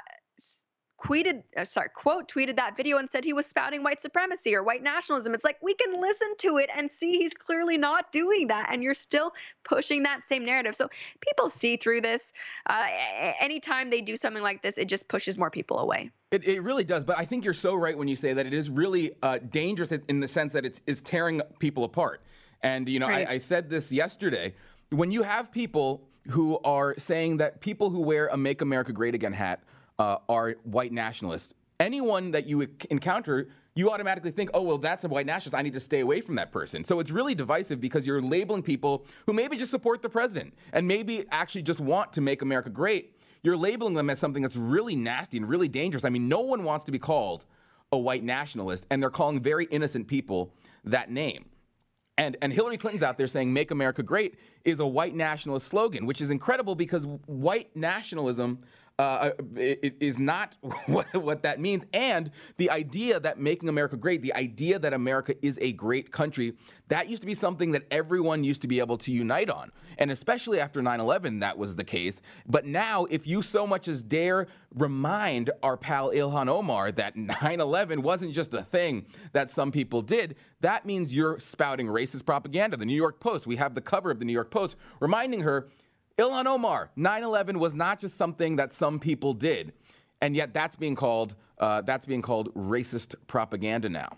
tweeted, 1.04 1.44
uh, 1.58 1.66
sorry, 1.66 1.90
quote 1.94 2.30
tweeted 2.30 2.56
that 2.56 2.78
video 2.78 2.98
and 2.98 3.12
said 3.12 3.26
he 3.26 3.34
was 3.34 3.46
spouting 3.46 3.84
white 3.84 4.00
supremacy 4.00 4.56
or 4.56 4.64
white 4.64 4.82
nationalism. 4.82 5.34
It's 5.34 5.44
like 5.44 5.58
we 5.62 5.74
can 5.74 6.00
listen 6.00 6.34
to 6.40 6.58
it 6.58 6.70
and 6.76 6.90
see 6.90 7.18
he's 7.18 7.34
clearly 7.34 7.78
not 7.78 8.12
doing 8.12 8.48
that, 8.48 8.70
and 8.72 8.82
you're 8.82 8.94
still 8.94 9.34
pushing 9.64 10.04
that 10.04 10.26
same 10.26 10.46
narrative. 10.46 10.76
So 10.76 10.90
people 11.20 11.50
see 11.50 11.76
through 11.76 12.02
this. 12.02 12.32
Uh, 12.70 12.86
anytime 13.40 13.90
they 13.90 14.02
do 14.02 14.16
something 14.16 14.44
like 14.44 14.62
this, 14.62 14.78
it 14.78 14.86
just 14.86 15.08
pushes 15.08 15.38
more 15.38 15.50
people 15.50 15.80
away. 15.80 16.10
It, 16.32 16.48
it 16.48 16.62
really 16.62 16.84
does, 16.84 17.04
but 17.04 17.18
I 17.18 17.26
think 17.26 17.44
you're 17.44 17.54
so 17.54 17.76
right 17.76 17.98
when 17.98 18.08
you 18.08 18.16
say 18.16 18.34
that 18.34 18.46
it 18.46 18.54
is 18.54 18.70
really 18.70 19.12
uh, 19.22 19.40
dangerous 19.50 19.92
in 19.92 20.20
the 20.20 20.28
sense 20.28 20.54
that 20.54 20.66
it's 20.66 20.80
is 20.88 21.02
tearing 21.02 21.42
people 21.60 21.84
apart. 21.84 22.22
And 22.64 22.90
you 22.90 23.00
know, 23.00 23.08
right. 23.08 23.28
I, 23.28 23.34
I 23.34 23.38
said 23.38 23.70
this 23.70 23.92
yesterday. 23.92 24.56
When 24.90 25.12
you 25.12 25.24
have 25.24 25.52
people 25.52 26.08
who 26.30 26.60
are 26.64 26.96
saying 26.98 27.38
that 27.38 27.60
people 27.60 27.90
who 27.90 28.00
wear 28.00 28.28
a 28.28 28.38
"Make 28.38 28.62
America 28.62 28.94
Great 28.94 29.14
Again" 29.14 29.34
hat 29.34 29.62
uh, 30.00 30.18
are 30.30 30.56
white 30.64 30.92
nationalists. 30.92 31.54
Anyone 31.80 32.32
that 32.32 32.46
you 32.46 32.68
encounter, 32.90 33.50
you 33.76 33.90
automatically 33.92 34.32
think, 34.32 34.52
oh, 34.54 34.62
well, 34.62 34.78
that's 34.78 35.04
a 35.04 35.08
white 35.08 35.26
nationalist. 35.26 35.56
I 35.56 35.64
need 35.64 35.74
to 35.74 35.80
stay 35.80 36.00
away 36.00 36.22
from 36.22 36.36
that 36.36 36.52
person. 36.52 36.84
So 36.84 37.00
it's 37.00 37.12
really 37.12 37.36
divisive 37.36 37.82
because 37.82 38.06
you're 38.08 38.22
labeling 38.22 38.62
people 38.62 39.06
who 39.26 39.34
maybe 39.34 39.58
just 39.58 39.72
support 39.72 40.02
the 40.02 40.10
president 40.10 40.54
and 40.72 40.88
maybe 40.88 41.26
actually 41.32 41.64
just 41.64 41.80
want 41.80 42.14
to 42.14 42.22
make 42.22 42.42
America 42.42 42.70
great. 42.70 43.18
You're 43.42 43.58
labeling 43.58 43.96
them 43.96 44.10
as 44.10 44.20
something 44.20 44.44
that's 44.44 44.56
really 44.56 44.96
nasty 44.96 45.38
and 45.38 45.50
really 45.50 45.68
dangerous. 45.68 46.06
I 46.06 46.10
mean, 46.10 46.30
no 46.30 46.40
one 46.40 46.64
wants 46.64 46.86
to 46.86 46.92
be 46.92 47.00
called 47.00 47.46
a 47.92 47.98
white 47.98 48.24
nationalist, 48.24 48.86
and 48.90 49.02
they're 49.02 49.10
calling 49.10 49.42
very 49.42 49.66
innocent 49.66 50.08
people 50.08 50.54
that 50.86 51.12
name. 51.12 51.46
And, 52.18 52.38
and 52.42 52.54
Hillary 52.54 52.78
Clinton's 52.78 53.04
out 53.04 53.18
there 53.18 53.28
saying 53.28 53.52
"Make 53.52 53.72
America 53.72 54.04
Great" 54.04 54.36
is 54.66 54.80
a 54.80 54.86
white 54.86 55.16
nationalist 55.16 55.68
slogan, 55.68 56.06
which 56.06 56.22
is 56.22 56.30
incredible 56.30 56.76
because 56.76 57.06
white 57.26 57.76
nationalism 57.76 58.60
uh, 59.00 59.32
it 59.56 59.96
is 60.00 60.20
not 60.20 60.56
what, 60.86 61.12
what 61.16 61.44
that 61.44 61.60
means. 61.60 61.84
And 61.94 62.30
the 62.58 62.70
idea 62.70 63.20
that 63.20 63.40
making 63.40 63.70
America 63.70 63.98
great, 63.98 64.22
the 64.22 64.34
idea 64.34 64.78
that 64.80 64.94
America 64.94 65.36
is 65.42 65.58
a 65.62 65.72
great 65.72 66.12
country, 66.12 66.54
that 66.90 67.08
used 67.10 67.22
to 67.24 67.26
be 67.26 67.34
something 67.34 67.72
that 67.72 67.84
everyone 67.90 68.44
used 68.44 68.62
to 68.62 68.68
be 68.68 68.80
able 68.80 68.98
to 69.00 69.12
unite 69.12 69.50
on. 69.50 69.72
And 69.98 70.12
especially 70.12 70.60
after 70.60 70.82
9 70.82 71.00
11, 71.00 71.40
that 71.40 71.58
was 71.58 71.76
the 71.76 71.84
case. 71.84 72.22
But 72.46 72.66
now, 72.66 73.06
if 73.06 73.26
you 73.26 73.42
so 73.42 73.66
much 73.66 73.88
as 73.88 74.02
dare 74.02 74.48
remind 74.76 75.50
our 75.62 75.78
pal 75.78 76.12
Ilhan 76.12 76.48
Omar 76.48 76.92
that 76.92 77.16
9 77.42 77.60
11 77.60 78.02
wasn't 78.02 78.34
just 78.34 78.54
a 78.54 78.64
thing 78.64 79.06
that 79.32 79.50
some 79.50 79.72
people 79.72 80.02
did, 80.02 80.36
that 80.62 80.86
means 80.86 81.14
you're 81.14 81.40
spouting 81.40 81.88
racist 81.88 82.26
propaganda. 82.26 82.78
The 82.78 82.86
New 82.86 82.96
York 82.96 83.20
Post, 83.20 83.48
we 83.48 83.56
have 83.56 83.74
the 83.74 83.82
cover 83.82 84.12
of 84.12 84.20
the 84.20 84.26
New 84.26 84.34
York 84.34 84.52
Post 84.52 84.76
reminding 85.00 85.42
her 85.42 85.68
Ilhan 86.20 86.46
Omar, 86.46 86.92
9 86.96 87.24
11 87.24 87.60
was 87.60 87.74
not 87.74 88.00
just 88.00 88.18
something 88.18 88.56
that 88.58 88.72
some 88.72 89.00
people 89.00 89.34
did. 89.34 89.74
And 90.22 90.36
yet 90.36 90.54
that's 90.54 90.76
being 90.76 90.96
called, 90.96 91.36
uh, 91.58 91.82
that's 91.82 92.06
being 92.06 92.22
called 92.22 92.54
racist 92.54 93.16
propaganda 93.28 93.90
now. 93.90 94.18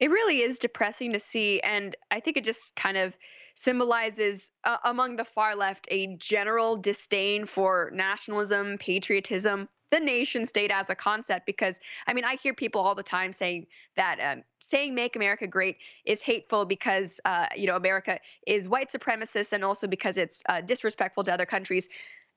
It 0.00 0.10
really 0.10 0.40
is 0.40 0.58
depressing 0.58 1.12
to 1.12 1.20
see. 1.20 1.60
And 1.60 1.96
I 2.10 2.20
think 2.20 2.36
it 2.36 2.44
just 2.44 2.74
kind 2.74 2.96
of 2.96 3.14
symbolizes 3.54 4.50
uh, 4.64 4.78
among 4.84 5.16
the 5.16 5.24
far 5.24 5.54
left 5.54 5.86
a 5.90 6.16
general 6.16 6.76
disdain 6.76 7.46
for 7.46 7.90
nationalism, 7.94 8.78
patriotism, 8.78 9.68
the 9.94 10.00
nation 10.00 10.44
state 10.44 10.72
as 10.72 10.90
a 10.90 10.94
concept 10.94 11.46
because 11.46 11.78
i 12.08 12.12
mean 12.12 12.24
i 12.24 12.34
hear 12.34 12.52
people 12.52 12.80
all 12.80 12.96
the 12.96 13.02
time 13.02 13.32
saying 13.32 13.64
that 13.96 14.18
um, 14.20 14.42
saying 14.58 14.92
make 14.92 15.14
america 15.14 15.46
great 15.46 15.76
is 16.04 16.20
hateful 16.20 16.64
because 16.64 17.20
uh, 17.24 17.46
you 17.54 17.66
know 17.68 17.76
america 17.76 18.18
is 18.44 18.68
white 18.68 18.90
supremacist 18.90 19.52
and 19.52 19.64
also 19.64 19.86
because 19.86 20.18
it's 20.18 20.42
uh, 20.48 20.60
disrespectful 20.60 21.22
to 21.22 21.32
other 21.32 21.46
countries 21.46 21.88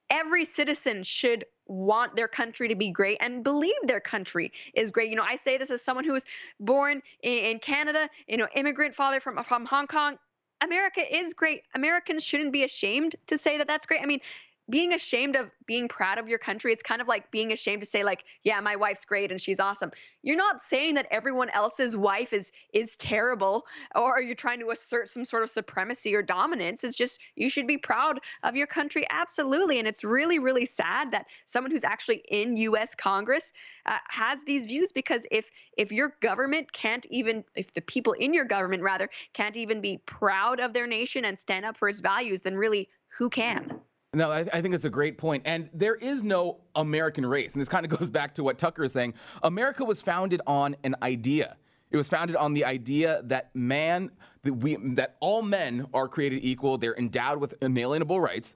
every 0.10 0.46
citizen 0.46 1.04
should 1.04 1.46
want 1.66 2.16
their 2.16 2.28
country 2.28 2.70
to 2.70 2.76
be 2.76 2.92
great 2.92 3.18
and 3.20 3.44
believe 3.44 3.76
their 3.84 4.00
country 4.00 4.54
is 4.74 4.90
great. 4.90 5.10
You 5.10 5.18
know, 5.18 5.26
I 5.28 5.36
say 5.36 5.58
this 5.58 5.70
as 5.70 5.82
someone 5.82 6.06
who 6.06 6.14
was 6.14 6.24
born 6.62 7.02
in, 7.22 7.34
in, 7.34 7.60
Canada, 7.60 8.10
you 8.26 8.38
know, 8.38 8.48
immigrant 8.56 8.96
father 8.96 9.20
from 9.20 9.44
from 9.44 9.66
Hong 9.66 9.88
Kong. 9.88 10.18
America 10.62 11.02
is 11.02 11.34
great. 11.34 11.64
Americans 11.76 12.24
shouldn't 12.24 12.52
be 12.52 12.64
ashamed 12.64 13.16
to 13.28 13.38
say 13.38 13.58
that 13.58 13.68
that's 13.68 13.86
great. 13.86 14.02
I 14.02 14.06
mean, 14.06 14.22
being 14.70 14.94
ashamed 14.94 15.36
of 15.36 15.50
being 15.66 15.88
proud 15.88 16.18
of 16.18 16.28
your 16.28 16.40
country 16.40 16.74
it's 16.74 16.84
kind 16.84 17.02
of 17.02 17.08
like 17.08 17.30
being 17.32 17.52
ashamed 17.52 17.82
to 17.82 17.88
say 17.88 18.04
like 18.04 18.24
yeah 18.44 18.60
my 18.60 18.76
wife's 18.76 19.06
great 19.06 19.32
and 19.32 19.42
she's 19.42 19.60
awesome. 19.60 19.92
You're 20.24 20.36
not 20.36 20.62
saying 20.62 20.96
that 20.96 21.08
everyone 21.12 21.50
else's 21.52 21.96
wife 21.96 22.34
is 22.34 22.52
is 22.74 22.96
terrible 22.98 23.66
or 23.96 24.22
you're 24.22 24.36
trying 24.36 24.60
to 24.60 24.72
assert 24.72 25.10
some 25.10 25.26
sort 25.26 25.44
of 25.44 25.50
supremacy 25.50 26.14
or 26.16 26.22
dominance. 26.22 26.84
It's 26.84 26.98
just 26.98 27.20
you 27.36 27.50
should 27.50 27.68
be 27.68 27.78
proud 27.78 28.20
of 28.44 28.56
your 28.56 28.68
country. 28.68 29.06
Absolutely. 29.10 29.80
And 29.80 29.88
it's 29.88 30.04
really 30.04 30.40
really 30.40 30.66
sad 30.66 31.12
that 31.12 31.28
someone 31.46 31.72
who's 31.72 31.84
actually 31.84 32.24
in 32.30 32.58
US 32.58 32.96
Congress 32.96 33.54
uh, 33.86 33.98
has 34.10 34.44
these 34.46 34.66
views 34.66 34.92
because 34.92 35.26
if 35.32 35.50
if 35.78 35.92
your 35.92 36.14
government 36.22 36.72
can't 36.74 37.06
even 37.10 37.44
if 37.56 37.74
the 37.74 37.82
people 37.82 38.14
in 38.14 38.34
your 38.34 38.46
government 38.46 38.84
rather 38.84 39.10
can't 39.34 39.56
even 39.56 39.82
be 39.82 39.98
proud 40.06 40.60
of 40.60 40.74
their 40.74 40.88
nation 40.88 41.26
and 41.26 41.40
stand 41.40 41.66
up 41.66 41.78
for 41.78 41.88
its 41.88 42.02
values 42.02 42.42
then 42.42 42.56
really 42.56 42.90
who 43.18 43.30
can 43.30 43.80
no, 44.14 44.32
I, 44.32 44.46
I, 44.54 44.62
think 44.62 44.74
it's 44.74 44.86
a 44.86 44.90
great 44.90 45.18
point. 45.18 45.44
And 45.46 45.70
there 45.74 45.96
is 45.96 46.24
no 46.24 46.60
American 46.76 47.26
race. 47.26 47.54
And 47.54 47.62
this 47.62 47.70
kind 47.70 47.86
of 47.86 47.92
goes 48.00 48.10
back 48.10 48.36
to 48.36 48.44
what 48.44 48.58
Tucker 48.58 48.84
is 48.84 48.94
saying. 48.94 49.14
America 49.44 49.84
was 49.84 50.02
founded 50.02 50.42
on 50.48 50.76
an 50.84 50.96
idea. 51.02 51.58
It 51.92 51.98
was 51.98 52.08
founded 52.08 52.36
on 52.36 52.54
the 52.54 52.66
idea 52.66 53.22
that 53.26 53.56
man, 53.56 54.12
that, 54.44 54.54
we, 54.54 54.76
that 54.76 55.16
all 55.20 55.42
men 55.42 55.88
are 55.94 56.08
created 56.08 56.44
equal, 56.44 56.78
they're 56.78 56.96
endowed 56.96 57.40
with 57.40 57.54
inalienable 57.62 58.20
rights, 58.20 58.56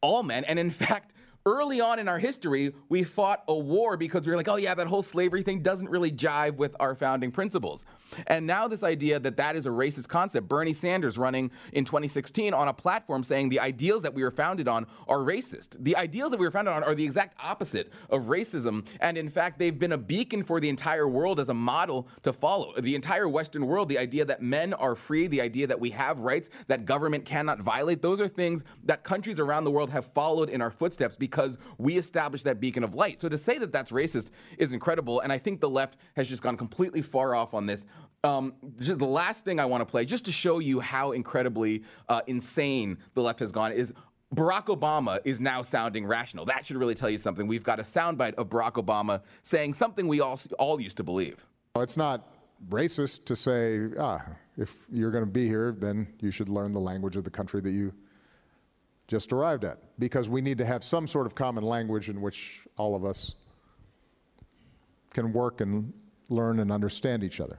all 0.00 0.22
men. 0.22 0.44
And 0.44 0.58
in 0.58 0.70
fact, 0.70 1.14
early 1.46 1.78
on 1.78 1.98
in 1.98 2.08
our 2.08 2.18
history, 2.18 2.72
we 2.88 3.04
fought 3.04 3.44
a 3.48 3.54
war 3.54 3.98
because 3.98 4.24
we 4.24 4.30
were 4.30 4.36
like, 4.36 4.48
oh, 4.48 4.56
yeah, 4.56 4.74
that 4.74 4.86
whole 4.86 5.02
slavery 5.02 5.42
thing 5.42 5.60
doesn't 5.60 5.90
really 5.90 6.10
jive 6.10 6.56
with 6.56 6.74
our 6.80 6.94
founding 6.94 7.30
principles. 7.30 7.84
And 8.28 8.46
now, 8.46 8.66
this 8.66 8.82
idea 8.82 9.20
that 9.20 9.36
that 9.36 9.54
is 9.54 9.66
a 9.66 9.70
racist 9.70 10.08
concept, 10.08 10.48
Bernie 10.48 10.72
Sanders 10.72 11.18
running 11.18 11.50
in 11.72 11.84
2016 11.84 12.54
on 12.54 12.68
a 12.68 12.72
platform 12.72 13.24
saying 13.24 13.50
the 13.50 13.60
ideals 13.60 14.02
that 14.04 14.14
we 14.14 14.22
were 14.22 14.30
founded 14.30 14.68
on 14.68 14.86
are 15.06 15.18
racist. 15.18 15.76
The 15.80 15.96
ideals 15.96 16.30
that 16.30 16.38
we 16.38 16.46
were 16.46 16.50
founded 16.50 16.72
on 16.72 16.82
are 16.82 16.94
the 16.94 17.04
exact 17.04 17.36
opposite 17.42 17.92
of 18.08 18.24
racism. 18.24 18.86
And 19.00 19.18
in 19.18 19.28
fact, 19.28 19.58
they've 19.58 19.78
been 19.78 19.92
a 19.92 19.98
beacon 19.98 20.44
for 20.44 20.60
the 20.60 20.68
entire 20.68 21.08
world 21.08 21.40
as 21.40 21.48
a 21.48 21.54
model 21.54 22.08
to 22.22 22.32
follow. 22.32 22.72
The 22.80 22.94
entire 22.94 23.28
Western 23.28 23.66
world, 23.66 23.88
the 23.88 23.98
idea 23.98 24.24
that 24.24 24.40
men 24.40 24.72
are 24.74 24.94
free, 24.94 25.26
the 25.26 25.40
idea 25.42 25.66
that 25.66 25.80
we 25.80 25.90
have 25.90 26.20
rights, 26.20 26.48
that 26.68 26.86
government 26.86 27.26
cannot 27.26 27.60
violate, 27.60 28.00
those 28.00 28.20
are 28.20 28.28
things 28.28 28.62
that 28.84 29.04
countries 29.04 29.38
around 29.38 29.64
the 29.64 29.70
world 29.70 29.90
have 29.90 30.06
followed 30.06 30.48
in 30.48 30.62
our 30.62 30.70
footsteps 30.70 31.16
because 31.16 31.33
because 31.34 31.58
we 31.78 31.98
established 31.98 32.44
that 32.44 32.60
beacon 32.60 32.84
of 32.84 32.94
light. 32.94 33.20
So 33.20 33.28
to 33.28 33.36
say 33.36 33.58
that 33.58 33.72
that's 33.72 33.90
racist 33.90 34.30
is 34.56 34.70
incredible. 34.72 35.18
And 35.20 35.32
I 35.32 35.38
think 35.38 35.60
the 35.60 35.68
left 35.68 35.96
has 36.14 36.28
just 36.28 36.42
gone 36.42 36.56
completely 36.56 37.02
far 37.02 37.34
off 37.34 37.54
on 37.54 37.66
this. 37.66 37.84
Um, 38.22 38.54
the 38.62 39.04
last 39.04 39.44
thing 39.44 39.58
I 39.58 39.64
want 39.64 39.80
to 39.80 39.86
play, 39.86 40.04
just 40.04 40.24
to 40.26 40.32
show 40.32 40.60
you 40.60 40.78
how 40.78 41.10
incredibly 41.10 41.82
uh, 42.08 42.20
insane 42.28 42.98
the 43.14 43.22
left 43.22 43.40
has 43.40 43.50
gone, 43.50 43.72
is 43.72 43.92
Barack 44.34 44.66
Obama 44.66 45.18
is 45.24 45.40
now 45.40 45.62
sounding 45.62 46.06
rational. 46.06 46.44
That 46.44 46.64
should 46.64 46.76
really 46.76 46.94
tell 46.94 47.10
you 47.10 47.18
something. 47.18 47.48
We've 47.48 47.64
got 47.64 47.80
a 47.80 47.82
soundbite 47.82 48.34
of 48.34 48.48
Barack 48.48 48.74
Obama 48.74 49.20
saying 49.42 49.74
something 49.74 50.06
we 50.06 50.20
all, 50.20 50.40
all 50.58 50.80
used 50.80 50.96
to 50.98 51.02
believe. 51.02 51.44
Well, 51.74 51.82
it's 51.82 51.96
not 51.96 52.28
racist 52.68 53.24
to 53.26 53.34
say, 53.34 53.80
ah, 53.98 54.24
if 54.56 54.76
you're 54.90 55.10
going 55.10 55.24
to 55.24 55.30
be 55.30 55.48
here, 55.48 55.74
then 55.76 56.06
you 56.20 56.30
should 56.30 56.48
learn 56.48 56.72
the 56.72 56.80
language 56.80 57.16
of 57.16 57.24
the 57.24 57.30
country 57.30 57.60
that 57.60 57.72
you 57.72 57.92
just 59.06 59.32
arrived 59.32 59.64
at 59.64 59.78
because 59.98 60.28
we 60.28 60.40
need 60.40 60.58
to 60.58 60.64
have 60.64 60.82
some 60.82 61.06
sort 61.06 61.26
of 61.26 61.34
common 61.34 61.64
language 61.64 62.08
in 62.08 62.20
which 62.20 62.66
all 62.76 62.94
of 62.94 63.04
us 63.04 63.34
can 65.12 65.32
work 65.32 65.60
and 65.60 65.92
learn 66.28 66.60
and 66.60 66.72
understand 66.72 67.22
each 67.22 67.40
other. 67.40 67.58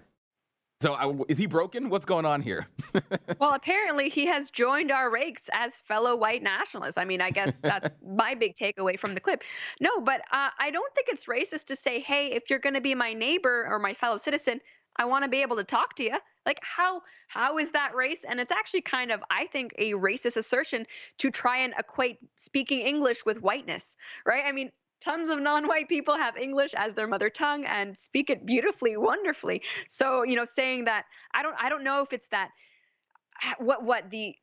So 0.81 0.93
uh, 0.93 1.23
is 1.29 1.37
he 1.37 1.45
broken? 1.45 1.89
What's 1.89 2.05
going 2.05 2.25
on 2.25 2.41
here? 2.41 2.67
well, 3.39 3.53
apparently 3.53 4.09
he 4.09 4.25
has 4.25 4.49
joined 4.49 4.91
our 4.91 5.09
ranks 5.09 5.49
as 5.53 5.79
fellow 5.79 6.17
white 6.17 6.43
nationalists. 6.43 6.97
I 6.97 7.05
mean, 7.05 7.21
I 7.21 7.31
guess 7.31 7.57
that's 7.61 7.97
my 8.05 8.35
big 8.35 8.55
takeaway 8.55 8.99
from 8.99 9.13
the 9.13 9.21
clip. 9.21 9.41
No, 9.79 10.01
but 10.01 10.21
uh, 10.31 10.49
I 10.59 10.71
don't 10.71 10.93
think 10.93 11.07
it's 11.07 11.25
racist 11.25 11.65
to 11.67 11.75
say, 11.77 12.01
"Hey, 12.01 12.27
if 12.27 12.49
you're 12.49 12.59
going 12.59 12.73
to 12.73 12.81
be 12.81 12.93
my 12.93 13.13
neighbor 13.13 13.65
or 13.69 13.79
my 13.79 13.93
fellow 13.93 14.17
citizen, 14.17 14.59
I 14.97 15.05
want 15.05 15.23
to 15.23 15.29
be 15.29 15.41
able 15.41 15.55
to 15.55 15.63
talk 15.63 15.95
to 15.95 16.03
you." 16.03 16.17
Like 16.45 16.59
how 16.61 17.01
how 17.27 17.57
is 17.57 17.71
that 17.71 17.95
race? 17.95 18.23
And 18.27 18.39
it's 18.39 18.51
actually 18.51 18.81
kind 18.81 19.11
of 19.11 19.23
I 19.29 19.47
think 19.47 19.73
a 19.77 19.93
racist 19.93 20.37
assertion 20.37 20.85
to 21.19 21.31
try 21.31 21.57
and 21.59 21.73
equate 21.77 22.19
speaking 22.35 22.81
English 22.81 23.25
with 23.25 23.41
whiteness, 23.41 23.95
right? 24.25 24.43
I 24.45 24.51
mean, 24.51 24.71
tons 25.01 25.29
of 25.29 25.39
non-white 25.39 25.89
people 25.89 26.15
have 26.15 26.37
English 26.37 26.73
as 26.75 26.93
their 26.93 27.07
mother 27.07 27.29
tongue 27.29 27.65
and 27.65 27.97
speak 27.97 28.29
it 28.29 28.45
beautifully, 28.45 28.97
wonderfully. 28.97 29.61
So, 29.87 30.23
you 30.23 30.35
know, 30.35 30.45
saying 30.45 30.85
that 30.85 31.05
I 31.33 31.43
don't 31.43 31.55
I 31.59 31.69
don't 31.69 31.83
know 31.83 32.01
if 32.01 32.13
it's 32.13 32.27
that 32.27 32.49
ah, 33.43 33.55
what 33.59 33.83
what 33.83 34.09
the 34.09 34.35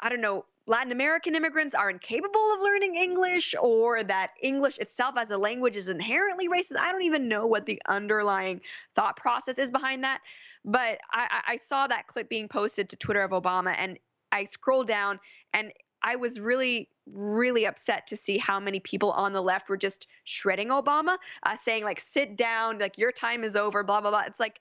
I 0.00 0.08
don't 0.08 0.20
know 0.20 0.44
Latin 0.66 0.92
American 0.92 1.34
immigrants 1.34 1.74
are 1.74 1.90
incapable 1.90 2.54
of 2.54 2.60
learning 2.60 2.94
English 2.94 3.54
or 3.60 4.04
that 4.04 4.30
English 4.40 4.78
itself 4.78 5.16
as 5.16 5.30
a 5.30 5.36
language 5.36 5.76
is 5.76 5.88
inherently 5.88 6.48
racist. 6.48 6.78
I 6.78 6.92
don't 6.92 7.02
even 7.02 7.28
know 7.28 7.46
what 7.46 7.66
the 7.66 7.82
underlying 7.88 8.60
thought 8.94 9.16
process 9.16 9.58
is 9.58 9.70
behind 9.70 10.04
that. 10.04 10.20
But 10.64 10.98
I, 11.12 11.42
I 11.46 11.56
saw 11.56 11.86
that 11.86 12.06
clip 12.06 12.28
being 12.28 12.48
posted 12.48 12.88
to 12.90 12.96
Twitter 12.96 13.22
of 13.22 13.30
Obama, 13.30 13.74
and 13.76 13.98
I 14.32 14.44
scrolled 14.44 14.86
down, 14.86 15.18
and 15.54 15.72
I 16.02 16.16
was 16.16 16.40
really, 16.40 16.88
really 17.06 17.66
upset 17.66 18.06
to 18.08 18.16
see 18.16 18.38
how 18.38 18.60
many 18.60 18.80
people 18.80 19.10
on 19.12 19.32
the 19.32 19.42
left 19.42 19.68
were 19.68 19.76
just 19.76 20.06
shredding 20.24 20.68
Obama, 20.68 21.16
uh, 21.44 21.56
saying, 21.56 21.84
like, 21.84 22.00
sit 22.00 22.36
down, 22.36 22.78
like, 22.78 22.98
your 22.98 23.12
time 23.12 23.44
is 23.44 23.56
over, 23.56 23.82
blah, 23.82 24.00
blah, 24.00 24.10
blah. 24.10 24.22
It's 24.26 24.40
like, 24.40 24.60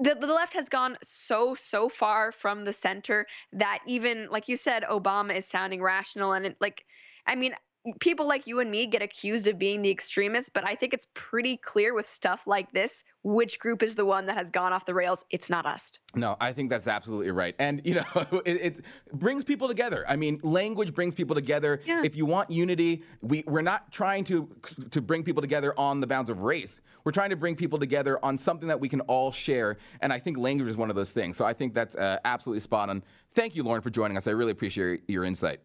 the, 0.00 0.16
the 0.20 0.26
left 0.26 0.54
has 0.54 0.68
gone 0.68 0.96
so 1.02 1.54
so 1.54 1.88
far 1.88 2.32
from 2.32 2.64
the 2.64 2.72
center 2.72 3.26
that 3.52 3.78
even 3.86 4.28
like 4.30 4.48
you 4.48 4.56
said 4.56 4.82
obama 4.82 5.36
is 5.36 5.46
sounding 5.46 5.80
rational 5.80 6.32
and 6.32 6.46
it, 6.46 6.56
like 6.60 6.84
i 7.26 7.36
mean 7.36 7.54
people 8.00 8.26
like 8.26 8.46
you 8.46 8.60
and 8.60 8.70
me 8.70 8.86
get 8.86 9.02
accused 9.02 9.46
of 9.46 9.58
being 9.58 9.82
the 9.82 9.90
extremists, 9.90 10.50
but 10.50 10.66
I 10.66 10.74
think 10.74 10.94
it's 10.94 11.06
pretty 11.14 11.56
clear 11.56 11.94
with 11.94 12.08
stuff 12.08 12.46
like 12.46 12.72
this 12.72 13.04
which 13.26 13.58
group 13.58 13.82
is 13.82 13.96
the 13.96 14.04
one 14.04 14.24
that 14.26 14.36
has 14.36 14.52
gone 14.52 14.72
off 14.72 14.84
the 14.84 14.94
rails. 14.94 15.24
It's 15.30 15.50
not 15.50 15.66
us. 15.66 15.98
No, 16.14 16.36
I 16.40 16.52
think 16.52 16.70
that's 16.70 16.86
absolutely 16.86 17.32
right. 17.32 17.56
And, 17.58 17.82
you 17.84 17.94
know, 17.94 18.04
it, 18.46 18.78
it 18.78 18.80
brings 19.12 19.42
people 19.42 19.66
together. 19.66 20.04
I 20.08 20.14
mean, 20.14 20.38
language 20.44 20.94
brings 20.94 21.12
people 21.12 21.34
together. 21.34 21.80
Yeah. 21.84 22.02
If 22.04 22.14
you 22.14 22.24
want 22.24 22.52
unity, 22.52 23.02
we, 23.22 23.42
we're 23.48 23.62
not 23.62 23.90
trying 23.90 24.22
to, 24.26 24.48
to 24.92 25.00
bring 25.00 25.24
people 25.24 25.40
together 25.40 25.74
on 25.76 26.00
the 26.00 26.06
bounds 26.06 26.30
of 26.30 26.42
race. 26.42 26.80
We're 27.02 27.10
trying 27.10 27.30
to 27.30 27.36
bring 27.36 27.56
people 27.56 27.80
together 27.80 28.24
on 28.24 28.38
something 28.38 28.68
that 28.68 28.78
we 28.78 28.88
can 28.88 29.00
all 29.02 29.32
share. 29.32 29.76
And 30.00 30.12
I 30.12 30.20
think 30.20 30.38
language 30.38 30.68
is 30.68 30.76
one 30.76 30.88
of 30.88 30.94
those 30.94 31.10
things. 31.10 31.36
So 31.36 31.44
I 31.44 31.52
think 31.52 31.74
that's 31.74 31.96
uh, 31.96 32.18
absolutely 32.24 32.60
spot 32.60 32.90
on. 32.90 33.02
Thank 33.34 33.56
you, 33.56 33.64
Lauren, 33.64 33.82
for 33.82 33.90
joining 33.90 34.16
us. 34.16 34.28
I 34.28 34.30
really 34.30 34.52
appreciate 34.52 35.02
your 35.08 35.24
insight. 35.24 35.58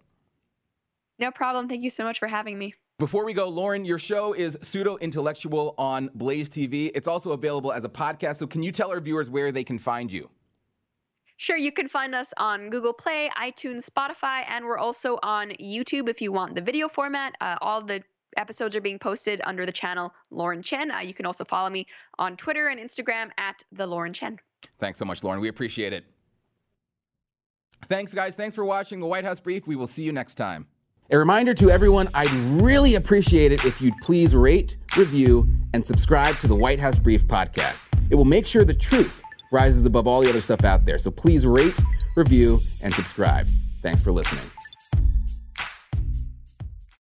No 1.22 1.30
problem. 1.30 1.70
Thank 1.70 1.84
you 1.84 1.92
so 1.92 2.04
much 2.04 2.18
for 2.18 2.28
having 2.28 2.58
me. 2.58 2.74
Before 2.98 3.24
we 3.24 3.34
go, 3.34 3.48
Lauren, 3.48 3.86
your 3.86 4.00
show 4.00 4.34
is 4.34 4.58
Pseudo 4.64 4.98
Intellectual 4.98 5.76
on 5.78 6.10
Blaze 6.16 6.50
TV. 6.50 6.92
It's 6.96 7.08
also 7.08 7.32
available 7.32 7.72
as 7.72 7.84
a 7.84 7.90
podcast. 7.90 8.38
So, 8.38 8.48
can 8.48 8.64
you 8.64 8.72
tell 8.72 8.90
our 8.90 9.00
viewers 9.00 9.30
where 9.30 9.52
they 9.52 9.64
can 9.64 9.78
find 9.78 10.12
you? 10.12 10.30
Sure, 11.38 11.58
you 11.58 11.72
can 11.72 11.88
find 11.88 12.14
us 12.14 12.34
on 12.38 12.70
Google 12.70 12.94
Play, 12.94 13.30
iTunes, 13.40 13.90
Spotify, 13.90 14.44
and 14.48 14.66
we're 14.66 14.78
also 14.78 15.18
on 15.24 15.50
YouTube 15.62 16.10
if 16.10 16.22
you 16.22 16.32
want 16.32 16.56
the 16.56 16.62
video 16.62 16.88
format. 16.88 17.34
Uh, 17.40 17.56
all 17.62 17.84
the 17.84 18.04
episodes 18.38 18.76
are 18.76 18.82
being 18.82 19.00
posted 19.00 19.42
under 19.46 19.66
the 19.66 19.72
channel 19.72 20.14
Lauren 20.30 20.62
Chen. 20.62 20.92
Uh, 20.92 21.00
you 21.00 21.14
can 21.14 21.26
also 21.26 21.44
follow 21.44 21.70
me 21.70 21.86
on 22.20 22.36
Twitter 22.36 22.68
and 22.68 22.80
Instagram 22.80 23.30
at 23.38 23.64
the 23.72 23.86
Lauren 23.86 24.14
Chen. 24.14 24.38
Thanks 24.80 24.98
so 25.00 25.06
much, 25.06 25.24
Lauren. 25.24 25.40
We 25.40 25.50
appreciate 25.50 25.94
it. 25.94 26.06
Thanks, 27.88 28.14
guys. 28.14 28.36
Thanks 28.36 28.56
for 28.56 28.66
watching 28.66 29.00
the 29.00 29.08
White 29.08 29.26
House 29.26 29.40
Brief. 29.40 29.68
We 29.68 29.76
will 29.76 29.88
see 29.88 30.04
you 30.04 30.12
next 30.12 30.36
time. 30.36 30.68
A 31.14 31.18
reminder 31.18 31.54
to 31.56 31.70
everyone 31.70 32.08
I'd 32.14 32.32
really 32.62 32.96
appreciate 32.96 33.52
it 33.52 33.66
if 33.66 33.82
you'd 33.82 33.98
please 34.02 34.34
rate, 34.34 34.78
review, 34.98 35.46
and 35.74 35.86
subscribe 35.86 36.38
to 36.38 36.48
the 36.48 36.56
White 36.56 36.80
House 36.80 36.98
Brief 36.98 37.28
podcast. 37.28 37.90
It 38.10 38.16
will 38.16 38.24
make 38.24 38.48
sure 38.48 38.64
the 38.64 38.74
truth 38.74 39.22
rises 39.52 39.86
above 39.86 40.08
all 40.08 40.22
the 40.22 40.30
other 40.30 40.40
stuff 40.40 40.64
out 40.64 40.86
there. 40.86 40.98
So 40.98 41.12
please 41.12 41.46
rate, 41.46 41.78
review, 42.16 42.62
and 42.82 42.94
subscribe. 42.94 43.48
Thanks 43.82 44.02
for 44.02 44.14
listening. 44.14 44.50